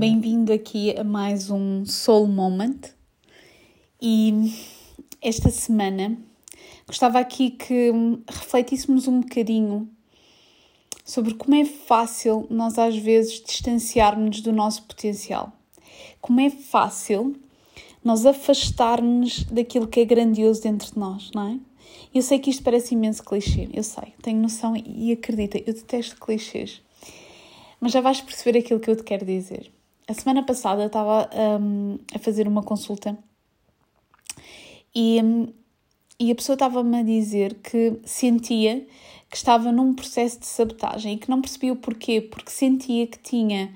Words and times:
Bem-vindo 0.00 0.50
aqui 0.50 0.98
a 0.98 1.04
mais 1.04 1.50
um 1.50 1.84
Soul 1.84 2.26
Moment 2.26 2.78
e 4.00 4.50
esta 5.20 5.50
semana 5.50 6.16
gostava 6.86 7.18
aqui 7.18 7.50
que 7.50 7.92
refletíssemos 8.26 9.06
um 9.06 9.20
bocadinho 9.20 9.90
sobre 11.04 11.34
como 11.34 11.54
é 11.54 11.66
fácil 11.66 12.46
nós 12.48 12.78
às 12.78 12.96
vezes 12.96 13.42
distanciarmos 13.42 14.40
do 14.40 14.52
nosso 14.52 14.84
potencial. 14.84 15.52
Como 16.18 16.40
é 16.40 16.48
fácil 16.48 17.36
nós 18.02 18.24
afastarmos 18.24 19.44
daquilo 19.44 19.86
que 19.86 20.00
é 20.00 20.06
grandioso 20.06 20.62
dentro 20.62 20.90
de 20.90 20.98
nós, 20.98 21.30
não 21.34 21.46
é? 21.46 21.58
Eu 22.14 22.22
sei 22.22 22.38
que 22.38 22.48
isto 22.48 22.62
parece 22.62 22.94
imenso 22.94 23.22
clichê, 23.22 23.68
eu 23.70 23.82
sei, 23.82 24.14
tenho 24.22 24.40
noção 24.40 24.74
e 24.74 25.12
acredita, 25.12 25.58
eu 25.58 25.74
detesto 25.74 26.16
clichês. 26.18 26.80
Mas 27.78 27.92
já 27.92 28.00
vais 28.00 28.22
perceber 28.22 28.60
aquilo 28.60 28.80
que 28.80 28.88
eu 28.88 28.96
te 28.96 29.02
quero 29.02 29.26
dizer. 29.26 29.70
A 30.10 30.12
semana 30.12 30.42
passada 30.42 30.86
estava 30.86 31.30
um, 31.62 31.96
a 32.12 32.18
fazer 32.18 32.48
uma 32.48 32.64
consulta 32.64 33.16
e, 34.92 35.20
um, 35.22 35.46
e 36.18 36.32
a 36.32 36.34
pessoa 36.34 36.54
estava-me 36.54 36.98
a 36.98 37.04
dizer 37.04 37.60
que 37.62 37.96
sentia 38.04 38.84
que 39.30 39.36
estava 39.36 39.70
num 39.70 39.94
processo 39.94 40.40
de 40.40 40.46
sabotagem 40.46 41.14
e 41.14 41.16
que 41.16 41.30
não 41.30 41.40
percebia 41.40 41.72
o 41.72 41.76
porquê, 41.76 42.20
porque 42.20 42.50
sentia 42.50 43.06
que 43.06 43.20
tinha, 43.20 43.72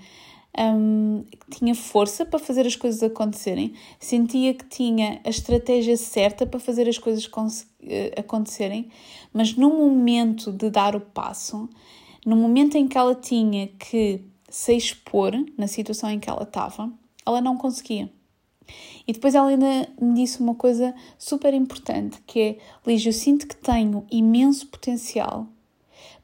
um, 0.59 1.23
que 1.49 1.59
tinha 1.61 1.73
força 1.73 2.27
para 2.27 2.41
fazer 2.41 2.67
as 2.67 2.75
coisas 2.75 3.01
acontecerem, 3.01 3.73
sentia 4.01 4.55
que 4.55 4.65
tinha 4.65 5.21
a 5.25 5.29
estratégia 5.29 5.97
certa 5.97 6.45
para 6.45 6.59
fazer 6.59 6.89
as 6.89 6.99
coisas 6.99 7.31
eh, 7.81 8.13
acontecerem, 8.19 8.89
mas 9.33 9.55
no 9.55 9.71
momento 9.71 10.51
de 10.51 10.69
dar 10.69 10.97
o 10.97 11.01
passo, 11.01 11.71
no 12.27 12.35
momento 12.35 12.77
em 12.77 12.89
que 12.89 12.99
ela 12.99 13.15
tinha 13.15 13.69
que 13.69 14.34
se 14.55 14.73
expor 14.73 15.33
na 15.59 15.67
situação 15.67 16.09
em 16.09 16.21
que 16.21 16.31
ela 16.31 16.45
estava, 16.45 16.89
ela 17.27 17.41
não 17.41 17.57
conseguia. 17.57 18.09
E 19.05 19.13
depois 19.13 19.35
ela 19.35 19.49
ainda 19.49 19.89
me 20.01 20.15
disse 20.15 20.39
uma 20.39 20.55
coisa 20.55 20.95
super 21.19 21.53
importante, 21.53 22.23
que 22.25 22.41
é, 22.41 22.59
Lígia, 22.87 23.09
eu 23.09 23.13
sinto 23.13 23.49
que 23.49 23.57
tenho 23.57 24.07
imenso 24.09 24.69
potencial, 24.69 25.49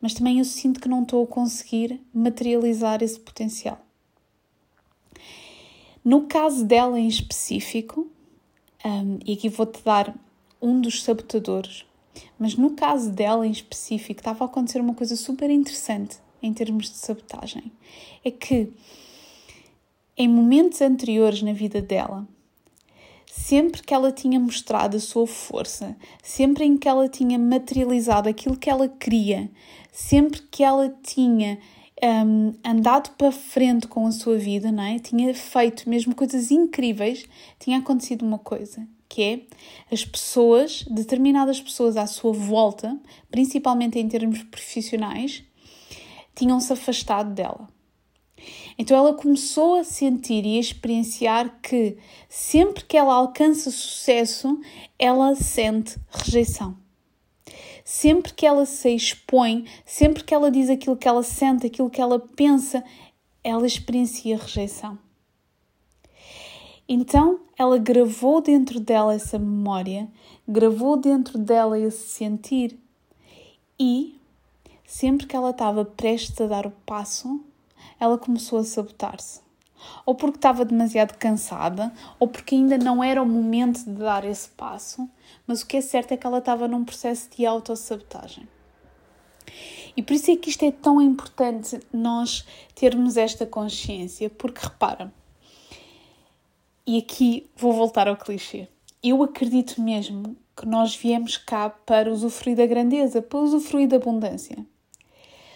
mas 0.00 0.14
também 0.14 0.38
eu 0.38 0.44
sinto 0.44 0.78
que 0.78 0.88
não 0.88 1.02
estou 1.02 1.24
a 1.24 1.26
conseguir 1.26 2.00
materializar 2.14 3.02
esse 3.02 3.18
potencial. 3.18 3.80
No 6.04 6.28
caso 6.28 6.64
dela 6.64 7.00
em 7.00 7.08
específico, 7.08 8.06
um, 8.84 9.18
e 9.26 9.32
aqui 9.32 9.48
vou-te 9.48 9.82
dar 9.82 10.16
um 10.62 10.80
dos 10.80 11.02
sabotadores, 11.02 11.84
mas 12.38 12.54
no 12.54 12.76
caso 12.76 13.10
dela 13.10 13.44
em 13.44 13.50
específico 13.50 14.20
estava 14.20 14.44
a 14.44 14.46
acontecer 14.46 14.80
uma 14.80 14.94
coisa 14.94 15.16
super 15.16 15.50
interessante 15.50 16.18
em 16.42 16.52
termos 16.52 16.90
de 16.90 16.96
sabotagem 16.96 17.72
é 18.24 18.30
que 18.30 18.72
em 20.16 20.28
momentos 20.28 20.82
anteriores 20.82 21.42
na 21.42 21.52
vida 21.52 21.80
dela, 21.80 22.28
sempre 23.26 23.82
que 23.82 23.94
ela 23.94 24.12
tinha 24.12 24.38
mostrado 24.38 24.96
a 24.96 25.00
sua 25.00 25.26
força, 25.26 25.96
sempre 26.22 26.64
em 26.64 26.76
que 26.76 26.88
ela 26.88 27.08
tinha 27.08 27.38
materializado 27.38 28.28
aquilo 28.28 28.56
que 28.56 28.68
ela 28.68 28.88
queria, 28.88 29.50
sempre 29.90 30.42
que 30.42 30.62
ela 30.62 30.94
tinha 31.02 31.58
um, 32.02 32.52
andado 32.64 33.10
para 33.16 33.32
frente 33.32 33.86
com 33.86 34.06
a 34.06 34.12
sua 34.12 34.36
vida, 34.36 34.70
não 34.72 34.82
é? 34.82 34.98
tinha 34.98 35.34
feito 35.34 35.88
mesmo 35.88 36.14
coisas 36.14 36.50
incríveis, 36.50 37.26
tinha 37.58 37.78
acontecido 37.78 38.22
uma 38.22 38.38
coisa, 38.38 38.86
que 39.08 39.22
é 39.22 39.40
as 39.92 40.04
pessoas, 40.04 40.84
determinadas 40.90 41.60
pessoas 41.60 41.96
à 41.96 42.06
sua 42.06 42.32
volta, 42.32 42.98
principalmente 43.30 43.98
em 43.98 44.08
termos 44.08 44.42
profissionais, 44.42 45.44
tinham-se 46.34 46.72
afastado 46.72 47.32
dela. 47.34 47.68
Então 48.78 48.96
ela 48.96 49.14
começou 49.14 49.76
a 49.76 49.84
sentir 49.84 50.46
e 50.46 50.56
a 50.56 50.60
experienciar 50.60 51.60
que 51.60 51.98
sempre 52.28 52.84
que 52.84 52.96
ela 52.96 53.14
alcança 53.14 53.70
sucesso, 53.70 54.58
ela 54.98 55.34
sente 55.34 55.98
rejeição. 56.10 56.76
Sempre 57.84 58.32
que 58.32 58.46
ela 58.46 58.64
se 58.64 58.94
expõe, 58.94 59.66
sempre 59.84 60.22
que 60.24 60.34
ela 60.34 60.50
diz 60.50 60.70
aquilo 60.70 60.96
que 60.96 61.08
ela 61.08 61.22
sente, 61.22 61.66
aquilo 61.66 61.90
que 61.90 62.00
ela 62.00 62.18
pensa, 62.18 62.84
ela 63.42 63.66
experiencia 63.66 64.38
rejeição. 64.38 64.98
Então 66.88 67.40
ela 67.58 67.78
gravou 67.78 68.40
dentro 68.40 68.80
dela 68.80 69.14
essa 69.14 69.38
memória, 69.38 70.08
gravou 70.46 70.96
dentro 70.96 71.38
dela 71.38 71.78
esse 71.78 72.08
sentir 72.08 72.78
e 73.78 74.19
sempre 74.90 75.24
que 75.24 75.36
ela 75.36 75.50
estava 75.50 75.84
prestes 75.84 76.40
a 76.40 76.48
dar 76.48 76.66
o 76.66 76.72
passo, 76.84 77.40
ela 78.00 78.18
começou 78.18 78.58
a 78.58 78.64
sabotar-se. 78.64 79.40
Ou 80.04 80.16
porque 80.16 80.36
estava 80.36 80.64
demasiado 80.64 81.16
cansada, 81.16 81.92
ou 82.18 82.26
porque 82.26 82.56
ainda 82.56 82.76
não 82.76 83.02
era 83.02 83.22
o 83.22 83.26
momento 83.26 83.84
de 83.84 83.92
dar 83.92 84.24
esse 84.24 84.48
passo, 84.48 85.08
mas 85.46 85.62
o 85.62 85.66
que 85.66 85.76
é 85.76 85.80
certo 85.80 86.10
é 86.10 86.16
que 86.16 86.26
ela 86.26 86.38
estava 86.38 86.66
num 86.66 86.84
processo 86.84 87.30
de 87.30 87.46
autossabotagem. 87.46 88.48
E 89.96 90.02
por 90.02 90.12
isso 90.12 90.32
é 90.32 90.36
que 90.36 90.50
isto 90.50 90.64
é 90.64 90.72
tão 90.72 91.00
importante 91.00 91.78
nós 91.92 92.44
termos 92.74 93.16
esta 93.16 93.46
consciência, 93.46 94.28
porque 94.28 94.60
repara, 94.60 95.14
e 96.84 96.98
aqui 96.98 97.48
vou 97.56 97.72
voltar 97.72 98.08
ao 98.08 98.16
clichê. 98.16 98.66
Eu 99.00 99.22
acredito 99.22 99.80
mesmo 99.80 100.36
que 100.56 100.66
nós 100.66 100.96
viemos 100.96 101.36
cá 101.36 101.70
para 101.70 102.10
usufruir 102.12 102.56
da 102.56 102.66
grandeza, 102.66 103.22
para 103.22 103.38
usufruir 103.38 103.86
da 103.86 103.96
abundância. 103.96 104.66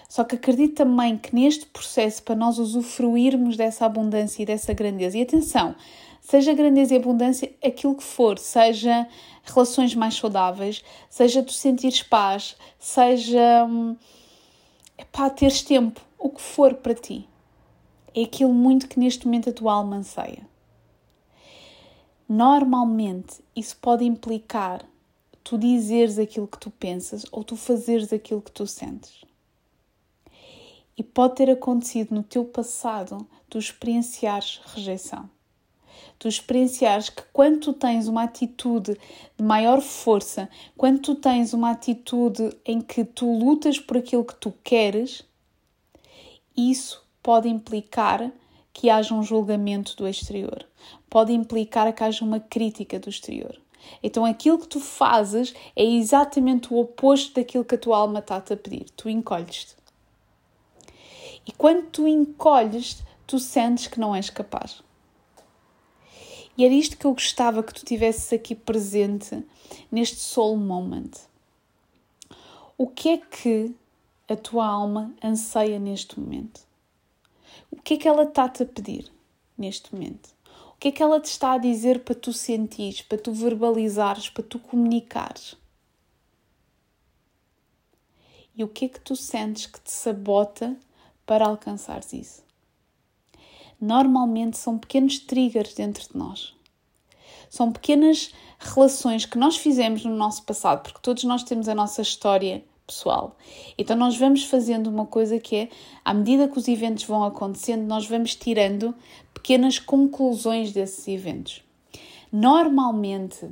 Só 0.09 0.25
que 0.25 0.37
acredito 0.37 0.75
também 0.75 1.17
que 1.17 1.35
neste 1.35 1.67
processo, 1.67 2.23
para 2.23 2.35
nós 2.35 2.59
usufruirmos 2.59 3.57
dessa 3.57 3.87
abundância 3.87 4.43
e 4.43 4.47
dessa 4.47 4.73
grandeza, 4.73 5.19
e 5.19 5.23
atenção, 5.23 5.75
seja 6.21 6.55
grandeza 6.55 6.95
e 6.95 6.97
abundância 6.97 7.53
aquilo 7.65 7.95
que 7.95 8.03
for, 8.03 8.39
seja 8.39 9.07
relações 9.43 9.95
mais 9.95 10.15
saudáveis, 10.15 10.83
seja 11.11 11.43
tu 11.43 11.53
sentires 11.53 12.03
paz, 12.03 12.57
seja 12.79 13.67
hum, 13.69 13.97
epá, 14.97 15.29
teres 15.31 15.63
tempo, 15.63 16.01
o 16.19 16.31
que 16.31 16.41
for 16.41 16.75
para 16.75 16.95
ti. 16.95 17.29
É 18.15 18.23
aquilo 18.23 18.55
muito 18.55 18.89
que 18.89 18.99
neste 18.99 19.27
momento 19.27 19.51
a 19.51 19.53
tua 19.53 19.73
alma 19.75 19.97
anseia. 19.97 20.47
Normalmente 22.29 23.43
isso 23.55 23.77
pode 23.77 24.05
implicar 24.05 24.87
tu 25.43 25.59
dizeres 25.59 26.19
aquilo 26.19 26.49
que 26.49 26.59
tu 26.59 26.71
pensas 26.71 27.27
ou 27.31 27.45
tu 27.45 27.55
fazeres 27.55 28.13
aquilo 28.13 28.41
que 28.41 28.51
tu 28.51 28.67
sentes. 28.67 29.25
E 30.97 31.03
pode 31.03 31.37
ter 31.37 31.51
acontecido 31.51 32.15
no 32.15 32.23
teu 32.23 32.45
passado 32.45 33.27
tu 33.49 33.59
experienciares 33.59 34.61
rejeição. 34.67 35.29
Tu 36.19 36.29
experienciares 36.29 37.09
que 37.09 37.23
quando 37.33 37.61
tu 37.61 37.73
tens 37.73 38.09
uma 38.09 38.23
atitude 38.23 38.97
de 39.37 39.45
maior 39.45 39.81
força, 39.81 40.49
quando 40.77 41.01
tu 41.01 41.15
tens 41.15 41.53
uma 41.53 41.71
atitude 41.71 42.57
em 42.65 42.81
que 42.81 43.05
tu 43.05 43.31
lutas 43.33 43.79
por 43.79 43.97
aquilo 43.97 44.25
que 44.25 44.37
tu 44.37 44.53
queres, 44.63 45.25
isso 46.57 47.05
pode 47.23 47.49
implicar 47.49 48.31
que 48.73 48.91
haja 48.91 49.15
um 49.15 49.23
julgamento 49.23 49.97
do 49.97 50.07
exterior, 50.07 50.67
pode 51.09 51.33
implicar 51.33 51.93
que 51.93 52.03
haja 52.03 52.25
uma 52.25 52.41
crítica 52.41 52.99
do 52.99 53.09
exterior. 53.09 53.61
Então 54.03 54.25
aquilo 54.25 54.59
que 54.59 54.69
tu 54.69 54.81
fazes 54.81 55.55
é 55.77 55.85
exatamente 55.85 56.73
o 56.73 56.79
oposto 56.79 57.35
daquilo 57.35 57.65
que 57.65 57.75
a 57.75 57.79
tua 57.79 57.99
alma 57.99 58.19
está-te 58.19 58.53
a 58.53 58.57
pedir. 58.57 58.87
Tu 58.97 59.09
encolhes-te. 59.09 59.84
E 61.47 61.53
quando 61.53 61.87
tu 61.91 62.09
encolhes, 62.09 63.03
tu 63.27 63.39
sentes 63.39 63.87
que 63.87 64.01
não 64.01 64.15
és 64.15 64.31
capaz. 64.31 64.83
E 66.57 66.65
era 66.65 66.73
isto 66.73 66.97
que 66.97 67.05
eu 67.05 67.13
gostava 67.13 67.63
que 67.63 67.75
tu 67.75 67.85
tivesses 67.85 68.33
aqui 68.33 68.55
presente 68.55 69.45
neste 69.91 70.21
soul 70.21 70.57
moment. 70.57 71.11
O 72.79 72.87
que 72.87 73.09
é 73.11 73.19
que 73.19 73.75
a 74.29 74.37
tua 74.37 74.67
alma 74.67 75.13
anseia 75.23 75.79
neste 75.79 76.19
momento? 76.19 76.61
O 77.71 77.77
que 77.77 77.95
é 77.95 77.97
que 77.97 78.09
ela 78.09 78.23
está-te 78.23 78.63
a 78.63 78.67
pedir 78.67 79.11
neste 79.59 79.95
momento? 79.95 80.35
O 80.73 80.77
que 80.79 80.89
é 80.89 80.93
que 80.93 81.03
ela 81.03 81.21
te 81.21 81.27
está 81.27 81.53
a 81.53 81.59
dizer 81.59 82.05
para 82.05 82.15
tu 82.15 82.33
sentires, 82.33 83.03
para 83.03 83.19
tu 83.19 83.33
verbalizares, 83.33 84.29
para 84.29 84.45
tu 84.45 84.59
comunicares? 84.59 85.57
E 88.57 88.63
o 88.63 88.69
que 88.69 88.85
é 88.85 88.89
que 88.89 89.01
tu 89.01 89.17
sentes 89.17 89.67
que 89.67 89.81
te 89.81 89.91
sabota 89.91 90.77
para 91.27 91.47
alcançares 91.47 92.13
isso. 92.13 92.45
Normalmente 93.81 94.57
são 94.57 94.79
pequenos 94.79 95.19
triggers 95.19 95.75
dentro 95.75 96.09
de 96.11 96.17
nós. 96.17 96.55
São 97.51 97.71
pequenas 97.71 98.33
relações 98.59 99.27
que 99.27 99.39
nós 99.39 99.57
fizemos 99.57 100.05
no 100.05 100.17
nosso 100.17 100.43
passado, 100.45 100.83
porque 100.83 101.01
todos 101.03 101.25
nós 101.25 101.45
temos 101.45 101.69
a 101.69 101.75
nossa 101.75 102.03
história 102.03 102.65
pessoal. 102.87 103.37
Então 103.79 103.97
nós 103.97 104.17
vamos 104.17 104.45
fazendo 104.45 104.89
uma 104.89 105.07
coisa 105.07 105.39
que 105.39 105.57
é, 105.57 105.69
à 106.05 106.13
medida 106.13 106.49
que 106.49 106.59
os 106.59 106.69
eventos 106.69 107.05
vão 107.05 107.25
acontecendo, 107.25 107.87
nós 107.87 108.07
vamos 108.07 108.35
tirando 108.35 108.95
pequenas 109.33 109.79
conclusões 109.79 110.73
desses 110.73 111.07
eventos. 111.09 111.63
Normalmente, 112.33 113.49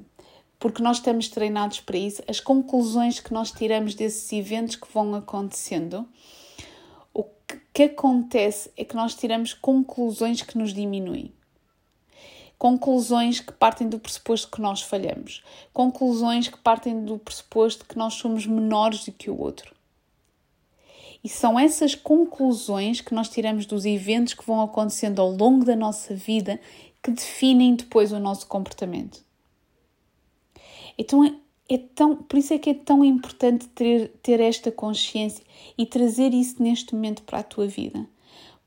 porque 0.59 0.83
nós 0.83 0.99
estamos 0.99 1.29
treinados 1.29 1.81
para 1.81 1.97
isso, 1.97 2.23
as 2.29 2.41
conclusões 2.41 3.21
que 3.21 3.33
nós 3.33 3.51
tiramos 3.51 3.95
desses 3.95 4.33
eventos 4.33 4.77
que 4.77 4.93
vão 4.93 5.15
acontecendo, 5.15 6.07
que 7.73 7.85
acontece 7.85 8.71
é 8.77 8.85
que 8.85 8.97
nós 8.97 9.15
tiramos 9.15 9.55
conclusões 9.55 10.43
que 10.43 10.59
nos 10.59 10.73
diminuem 10.73 11.33
conclusões 12.63 13.41
que 13.41 13.53
partem 13.53 13.89
do 13.89 13.99
pressuposto 13.99 14.49
que 14.49 14.61
nós 14.61 14.83
falhamos, 14.83 15.43
conclusões 15.73 16.47
que 16.47 16.57
partem 16.57 17.05
do 17.05 17.19
pressuposto 17.19 17.85
que 17.85 17.99
nós 17.99 18.15
somos 18.15 18.47
menores 18.47 19.05
do 19.05 19.11
que 19.11 19.29
o 19.29 19.37
outro. 19.37 19.75
E 21.25 21.29
são 21.29 21.59
essas 21.59 21.97
conclusões 21.97 23.01
que 23.01 23.13
nós 23.13 23.29
tiramos 23.29 23.67
dos 23.67 23.85
eventos 23.85 24.35
que 24.35 24.47
vão 24.47 24.63
acontecendo 24.63 25.21
ao 25.21 25.33
longo 25.33 25.65
da 25.65 25.75
nossa 25.75 26.15
vida 26.15 26.61
que 27.03 27.11
definem 27.11 27.75
depois 27.75 28.13
o 28.13 28.21
nosso 28.21 28.47
comportamento. 28.47 29.25
Então 30.97 31.42
é 31.75 31.79
tão, 31.79 32.17
por 32.17 32.39
isso 32.39 32.53
é 32.53 32.59
que 32.59 32.71
é 32.71 32.75
tão 32.75 33.05
importante 33.05 33.69
ter, 33.69 34.09
ter 34.23 34.41
esta 34.41 34.71
consciência 34.71 35.45
e 35.77 35.87
trazer 35.87 36.35
isso 36.35 36.63
neste 36.63 36.95
momento 36.95 37.23
para 37.23 37.39
a 37.39 37.43
tua 37.43 37.67
vida. 37.67 38.07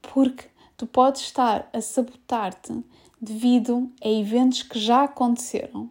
Porque 0.02 0.46
tu 0.78 0.88
podes 0.88 1.22
estar 1.22 1.70
a 1.74 1.82
sabotar-te 1.82 2.74
devido 3.20 3.92
a 4.04 4.10
eventos 4.10 4.64
que 4.64 4.80
já 4.80 5.04
aconteceram 5.04 5.90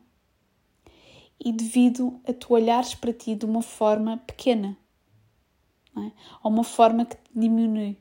e 1.45 1.53
devido 1.53 2.21
a 2.27 2.33
tu 2.33 2.55
olhares 2.55 2.95
para 2.95 3.13
ti 3.13 3.35
de 3.35 3.45
uma 3.45 3.63
forma 3.63 4.17
pequena, 4.19 4.77
é? 5.97 6.11
ou 6.43 6.51
uma 6.51 6.65
forma 6.65 7.05
que 7.05 7.17
te 7.17 7.31
diminui. 7.35 7.99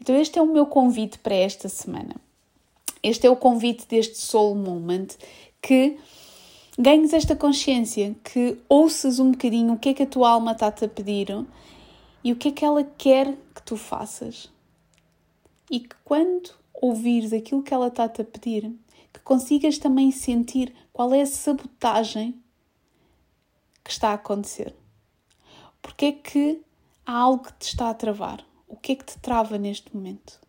Então, 0.00 0.16
este 0.16 0.38
é 0.38 0.42
o 0.42 0.46
meu 0.46 0.64
convite 0.64 1.18
para 1.18 1.34
esta 1.34 1.68
semana. 1.68 2.16
Este 3.02 3.26
é 3.26 3.30
o 3.30 3.36
convite 3.36 3.86
deste 3.86 4.16
Soul 4.16 4.54
Moment 4.54 5.08
que 5.60 5.98
ganhes 6.80 7.12
esta 7.12 7.36
consciência, 7.36 8.16
que 8.24 8.58
ouças 8.68 9.18
um 9.18 9.32
bocadinho 9.32 9.74
o 9.74 9.78
que 9.78 9.90
é 9.90 9.94
que 9.94 10.02
a 10.02 10.06
tua 10.06 10.30
alma 10.30 10.52
está-te 10.52 10.86
a 10.86 10.88
pedir 10.88 11.28
e 12.24 12.32
o 12.32 12.36
que 12.36 12.48
é 12.48 12.52
que 12.52 12.64
ela 12.64 12.82
quer 12.82 13.36
que 13.54 13.62
tu 13.62 13.76
faças. 13.76 14.50
E 15.70 15.80
que 15.80 15.94
quando 16.04 16.50
ouvires 16.72 17.32
aquilo 17.32 17.62
que 17.62 17.74
ela 17.74 17.88
está-te 17.88 18.22
a 18.22 18.24
pedir, 18.24 18.74
que 19.12 19.20
consigas 19.20 19.76
também 19.76 20.10
sentir 20.10 20.74
qual 20.92 21.12
é 21.12 21.20
a 21.20 21.26
sabotagem 21.26 22.34
que 23.84 23.90
está 23.90 24.10
a 24.10 24.14
acontecer. 24.14 24.74
Porque 25.82 26.06
é 26.06 26.12
que 26.12 26.62
há 27.04 27.12
algo 27.12 27.44
que 27.44 27.52
te 27.54 27.68
está 27.68 27.90
a 27.90 27.94
travar? 27.94 28.44
O 28.66 28.76
que 28.76 28.92
é 28.92 28.94
que 28.96 29.04
te 29.04 29.18
trava 29.18 29.58
neste 29.58 29.94
momento? 29.94 30.40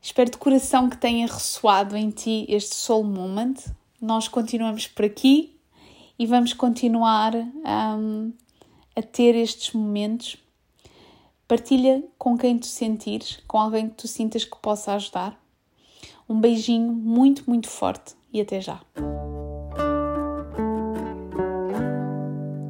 Espero 0.00 0.30
de 0.30 0.38
coração 0.38 0.88
que 0.88 0.96
tenha 0.96 1.26
ressoado 1.26 1.96
em 1.96 2.10
ti 2.10 2.46
este 2.48 2.74
soul 2.74 3.04
moment. 3.04 3.56
Nós 4.00 4.28
continuamos 4.28 4.86
por 4.86 5.04
aqui 5.04 5.58
e 6.16 6.24
vamos 6.24 6.52
continuar 6.52 7.34
um, 7.34 8.32
a 8.94 9.02
ter 9.02 9.34
estes 9.34 9.72
momentos 9.72 10.36
Partilha 11.48 12.04
com 12.18 12.36
quem 12.36 12.58
tu 12.58 12.66
sentires, 12.66 13.42
com 13.48 13.58
alguém 13.58 13.88
que 13.88 13.94
tu 13.94 14.06
sintas 14.06 14.44
que 14.44 14.56
possa 14.58 14.92
ajudar. 14.92 15.40
Um 16.28 16.38
beijinho 16.38 16.92
muito, 16.92 17.48
muito 17.48 17.68
forte 17.70 18.14
e 18.30 18.38
até 18.40 18.60
já. 18.60 18.82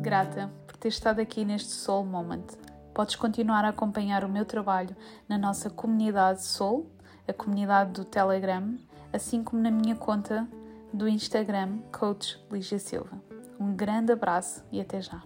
Grata 0.01 0.51
por 0.65 0.77
ter 0.77 0.89
estado 0.89 1.21
aqui 1.21 1.45
neste 1.45 1.73
Soul 1.73 2.07
Moment. 2.07 2.47
Podes 2.95 3.17
continuar 3.17 3.65
a 3.65 3.71
acompanhar 3.71 4.25
o 4.25 4.29
meu 4.29 4.47
trabalho 4.47 4.97
na 5.29 5.37
nossa 5.37 5.69
comunidade 5.69 6.45
Soul, 6.45 6.87
a 7.27 7.33
comunidade 7.33 7.91
do 7.91 8.05
Telegram, 8.05 8.79
assim 9.13 9.43
como 9.43 9.61
na 9.61 9.73
minha 9.73 9.97
conta 9.97 10.49
do 10.93 11.09
Instagram, 11.09 11.79
Coach 11.93 12.39
Lígia 12.51 12.79
Silva. 12.79 13.21
Um 13.59 13.75
grande 13.75 14.13
abraço 14.13 14.65
e 14.71 14.81
até 14.81 15.01
já. 15.01 15.23